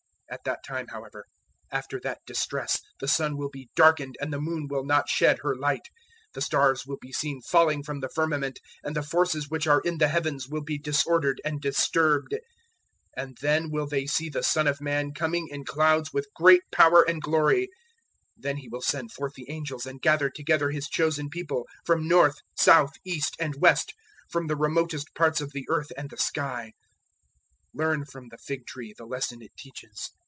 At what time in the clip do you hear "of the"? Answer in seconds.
25.41-25.65